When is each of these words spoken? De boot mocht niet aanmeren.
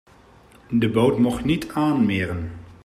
De 0.69 0.89
boot 0.89 1.17
mocht 1.17 1.45
niet 1.45 1.69
aanmeren. 1.71 2.51